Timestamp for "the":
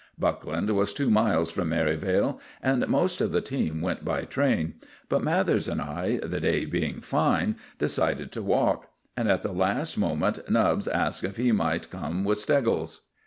3.31-3.39, 6.23-6.39, 9.43-9.53